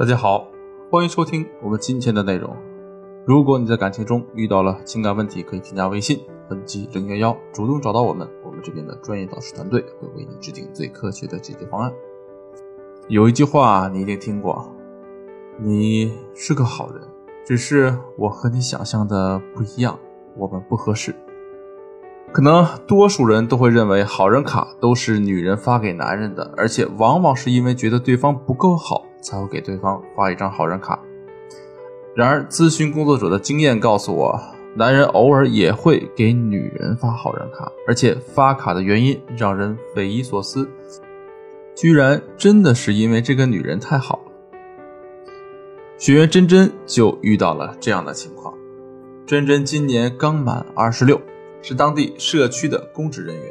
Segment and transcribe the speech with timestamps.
[0.00, 0.48] 大家好，
[0.90, 2.56] 欢迎收听我们今天的内容。
[3.26, 11.92] 如果你在感情中遇到了情感问题，可以添加微信本期零幺幺，主动找到我们，我们这边的专业导师团队会为你制定最科学的解决方案。
[13.08, 14.74] 有一句话你一定听过
[15.60, 17.02] ：“你是个好人，
[17.44, 19.98] 只是我和你想象的不一样，
[20.34, 21.14] 我们不合适。”
[22.32, 30.98] 可能多数人都会认为好人卡都是女人发给男人的，而且往往是因为觉得对方不够好，才会给对方发一张好人卡。
[32.14, 34.40] 然而，咨询工作者的经验告诉我，
[34.74, 40.68] 男人偶尔也会给女人发好人卡，而且发卡的原因让人匪夷所思，
[41.74, 44.32] 居然真的是因为这个女人太好了。
[45.98, 48.54] 学员真真就遇到了这样的情况，
[49.26, 51.20] 真真今年刚满二十六。
[51.62, 53.44] 是当地社区的公职人员，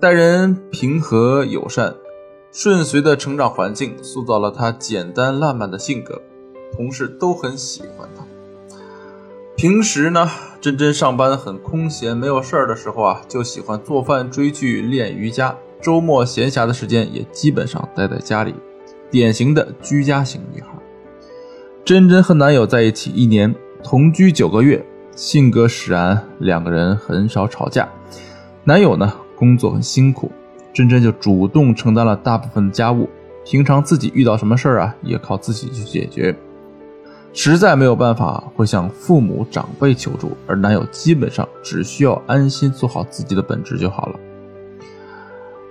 [0.00, 1.94] 待人平和友善，
[2.52, 6.20] 顺遂的成长环境塑造了他简单烂漫的性格，
[6.76, 8.22] 同事都很喜欢他。
[9.56, 15.56] 平时呢，真真上班很空闲，没有事儿的时候啊，就喜欢做饭、追剧、练瑜伽。
[15.80, 18.54] 周末闲暇的时间也基本上待在家里，
[19.10, 20.68] 典型的居家型女孩。
[21.86, 24.84] 真真和男友在一起一年，同居九个月。
[25.16, 27.88] 性格使然，两个人很少吵架。
[28.64, 30.30] 男友呢，工作很辛苦，
[30.72, 33.08] 真真就主动承担了大部分的家务。
[33.44, 36.34] 平常自己遇到什么事儿啊，也靠自己去解决。
[37.32, 44.20] 实在没有办法，会向父母长辈求助，而男友基本上只需要安心做好自己的本职就好了。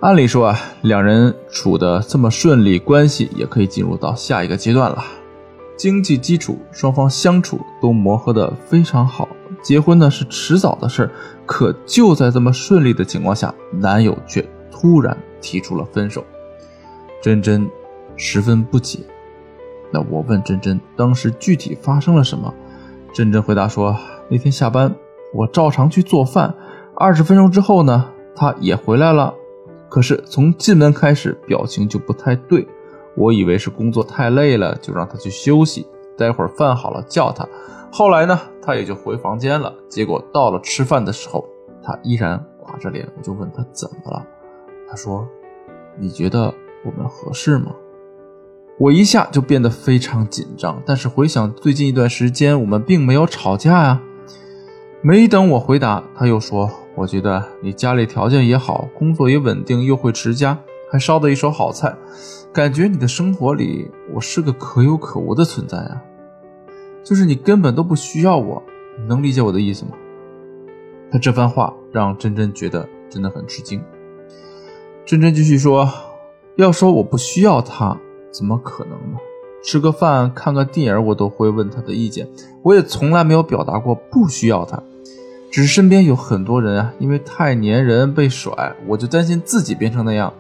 [0.02, 5.06] 按理说啊，两人处的这么顺利，关系也可以进入到下一个阶段了。
[5.78, 9.30] 经济基础，双方相处都磨合的非常好，
[9.62, 11.12] 结婚呢是迟早的事儿。
[11.46, 16.23] 可就在这么顺利的情况下，男友却突然提出了分手，
[17.22, 17.69] 真真
[18.16, 19.00] 十分不解。
[19.91, 22.53] 那我问真真，当时具体发生了什么？
[23.14, 23.95] 真真回答说，
[24.30, 24.95] 那天下班，
[25.33, 26.55] 我照常去做饭，
[26.95, 29.33] 二十分钟之后呢，他也回来了，
[29.89, 32.65] 可是从进门开始，表情就不太对。
[33.17, 35.86] 我以为是工作太累了，就让他去休息。
[36.17, 37.45] 待会儿饭好了叫他。
[37.92, 39.73] 后来呢，他也就回房间了。
[39.89, 41.45] 结果到了吃饭的时候，
[41.83, 43.05] 他依然垮着脸。
[43.17, 44.26] 我就问他怎么了，
[44.92, 45.26] 他说
[45.98, 46.54] ：“你觉得
[46.84, 47.74] 我们合适吗？”
[48.78, 50.84] 我一下就变得非常紧张。
[50.86, 54.02] 但是回想最近一段时间，我们并没有吵架呀。
[55.02, 60.60] 没等我回答，他又说：“我觉得你家里条件也好，工作也稳定，又会持家。”
[60.92, 61.96] 还烧的一手好菜，
[62.52, 66.04] 感觉你的生活里我是个可有可无的存在啊，
[67.02, 68.62] 就是你根本都不需要我，
[69.00, 69.92] 你能理解我的意思吗？
[71.10, 73.82] 他这番话让真真觉得真的很吃惊。
[75.11, 75.92] 真真继续说
[76.55, 77.98] ：“要说我不需要他，
[78.32, 79.17] 怎么可能呢？
[79.61, 82.30] 吃个饭、看个电影，我都会问他的意见，
[82.64, 84.82] 我也从来没有表达过不需要他。
[85.52, 90.33] 只是身边有很多人啊，因为太粘人被甩，我就担心自己变成那样。”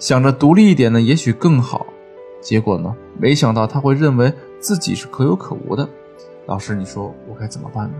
[0.00, 1.86] 想着独立一点呢，也许更好。
[2.40, 5.88] 结果呢，没想到他会认为自己是可有可无的。
[6.46, 7.94] 老师，你说我该怎么办呢？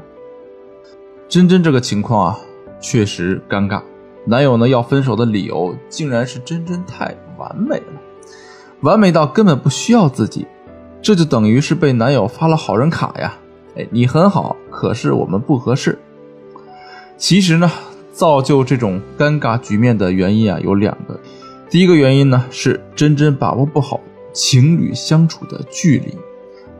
[1.28, 2.40] 真真这个情况啊，
[2.80, 3.80] 确实尴尬。
[4.30, 8.00] 男友呢要分手的理由，竟然是真真太完美了，
[8.82, 10.46] 完美到根本不需要自己。
[11.02, 13.34] 这就等于是被男友发了好人卡呀！
[13.76, 15.98] 哎，你很好，可是我们不合适。
[17.16, 17.68] 其实呢，
[18.12, 21.18] 造就这种尴尬局面的原因啊，有两个。
[21.68, 24.00] 第一个原因呢，是真真把握不好
[24.32, 26.16] 情侣相处的距离。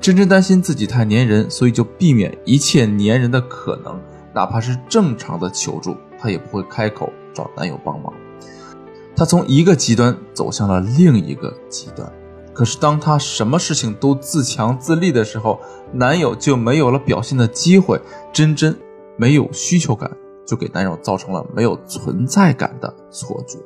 [0.01, 3.99] 真真担心自己太粘人，所以就避免一切粘人的可能，
[4.33, 8.13] 哪怕是正常的求助，她也不会开口找男友帮忙。
[9.17, 12.11] 她从一个极端走向了另一个极端。
[12.53, 15.61] 可是当她什么事情都自强自立的时候，
[15.93, 18.01] 男友就没有了表现的机会。
[18.33, 18.77] 真真
[19.17, 20.11] 没有需求感，
[20.47, 23.59] 就给男友造成了没有存在感的错觉。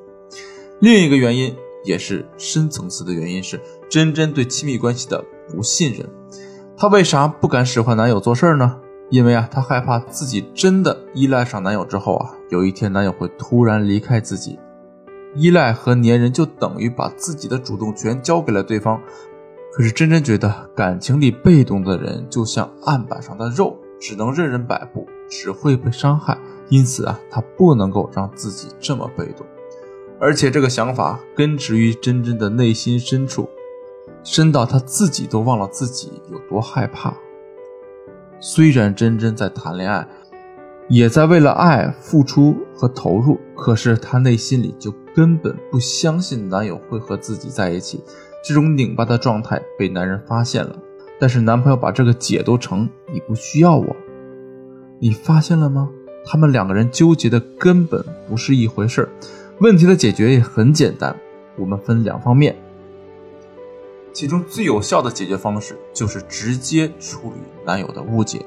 [0.81, 1.55] 另一个原因
[1.85, 6.09] 也是深层次的原因是真真对亲密关系的不信任。
[6.77, 8.81] 她为啥不敢使唤男友做事呢？
[9.11, 14.59] 因为啊，她害怕自己真的依赖上男友之后啊，有一天男友会突然离开自己。
[15.35, 19.01] 依赖和粘人就等于把自己的主动权交给了对方。
[19.73, 26.39] 可是真真觉得感情里被动的人就像案板上的肉，只能任人摆布，只会被伤害。
[26.69, 29.45] 因此啊，她不能够让自己这么被动。
[30.21, 33.49] 而且这个想法根植于真真的内心深处，
[34.23, 37.13] 深到她自己都忘了自己有多害怕。
[38.47, 40.07] 虽然真真在谈恋爱，
[40.91, 48.05] 也在为了爱付出和投入，可是她内心里就根本不相信男友会和自己在一起，
[48.45, 50.77] 这种拧巴的状态被男人发现了，
[51.19, 53.97] 但是男朋友把这个解读成你不需要我，
[54.99, 55.89] 你发现了吗？
[56.27, 59.09] 他们两个人纠结的根本不是一回事儿，
[59.61, 61.17] 问题的解决也很简单，
[61.57, 62.55] 我们分两方面，
[64.15, 68.47] 其中最有效的解决方式就是直接处理男友的误解。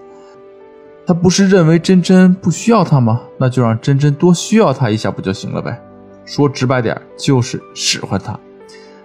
[1.06, 3.22] 他不是认为真真不需要他吗？
[3.38, 5.80] 那就让真真多需要他一下不就行了呗？
[6.26, 8.40] 说直白点，就是使唤他。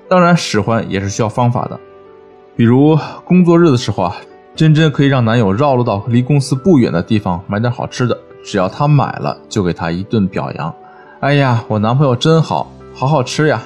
[0.08, 1.78] 当然，使唤也是需要方法的。
[2.56, 4.16] 比如工作日的时候啊，
[4.54, 10.74] 真真可以让男友绕路到离公司不远的地方买点好吃的，只要他买了，就给他一顿表扬。
[11.20, 13.62] 哎呀，我男朋友真好，好好吃呀！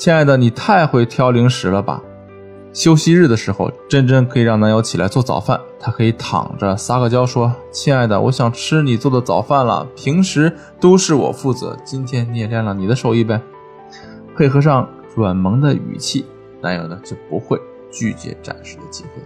[0.00, 2.00] 亲爱的，你太会挑零食了吧？
[2.72, 9.86] 休息日的时候，真真可以让男友起来做早饭，她可以躺着撒个娇说：“亲爱的，我想吃你做的早饭了。
[9.94, 13.42] 平时都是我负责，今天你也练了你的手艺呗。”
[14.34, 16.24] 配合上软萌的语气，
[16.62, 17.60] 男友呢就不会
[17.90, 19.20] 拒绝展示的机会。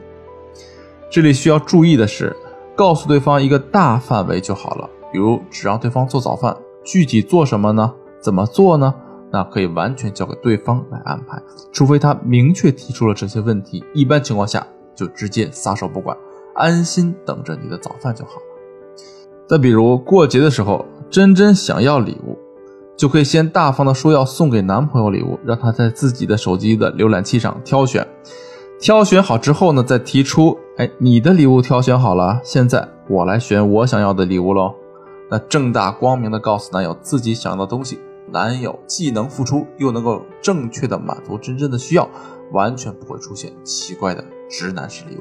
[1.08, 2.36] 这里需要注意的是，
[2.74, 7.94] 告诉对方一个大范围就好了，比如只让对方做早饭，具体做什么呢？
[8.20, 8.92] 怎么做呢？
[9.34, 11.42] 那可以完全交给对方来安排，
[11.72, 13.84] 除非他明确提出了这些问题。
[13.92, 14.64] 一般情况下，
[14.94, 16.16] 就直接撒手不管，
[16.54, 18.46] 安心等着你的早饭就好了。
[19.48, 22.38] 再比如过节的时候，真真想要礼物，
[22.96, 28.06] 就可以先大方的说要送给男朋友礼物，让他在自己的手机的浏览器上挑选，
[28.78, 34.72] 挑选好之后呢，再提出，哎，你的礼物挑选好了，现在我来选我想要的礼物喽。
[35.28, 37.98] 那正大光明的告诉男友自己想要的东西。
[38.34, 42.10] 男友既能付出，又能够正确的满足真正的需要，
[42.50, 45.20] 完全不会出现奇怪的直男式礼物。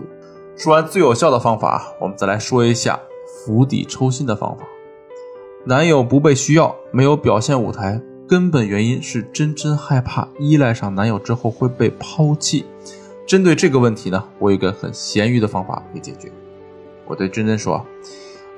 [0.57, 3.00] 说完最有效的方法，我们再来说一下
[3.45, 4.63] 釜底抽薪的方法。
[5.65, 12.65] 男友不被需要，没有表现舞台，根本原因是真真害怕依赖上男友之后会被抛弃。
[13.27, 16.31] 针对这个问题呢，我有个很咸鱼的方法可以解决。
[17.06, 17.86] 我对真真说：“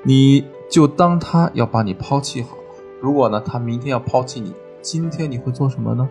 [0.02, 2.56] 你就当他要把你抛弃好。”
[3.00, 6.08] 如果呢，他明天要抛弃你，今天你会做什么呢？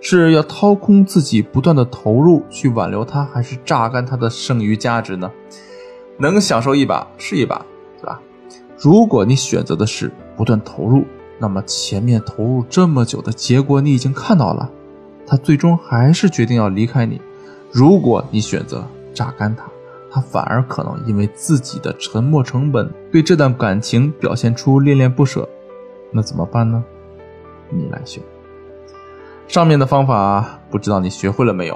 [0.00, 5.30] 是要掏空自己，不断的投入去挽留他，还是榨干他的剩余价值呢？
[6.18, 7.64] 能享受一把是一把，
[8.00, 8.20] 对吧？
[8.76, 11.04] 如果你选择的是不断投入，
[11.38, 14.70] 那么前面投入这么久的结果你已经看到了，
[15.26, 17.20] 他最终还是决定要离开你。
[17.70, 19.64] 如果你选择榨干他，
[20.10, 25.48] 他反而可能因为自己的沉没成本，对这段感情表现出恋恋不舍。
[26.12, 26.84] 那怎么办呢？
[27.70, 28.22] 你来选。
[29.48, 31.74] 上面的方法不知道你学会了没有？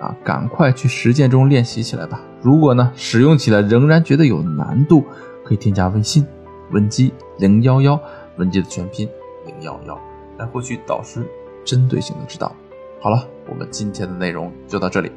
[0.00, 2.20] 啊，赶快去实践中练习起来吧。
[2.42, 5.04] 如果呢使用起来仍然觉得有难度，
[5.44, 6.26] 可以添加微信
[6.72, 7.98] 文姬零幺幺，
[8.36, 9.08] 文姬的全拼
[9.46, 9.98] 零幺幺，
[10.36, 11.26] 来获取导师
[11.64, 12.54] 针对性的指导。
[13.00, 15.10] 好了，我们今天的内容就到这里，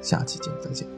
[0.00, 0.97] 下期节目再见。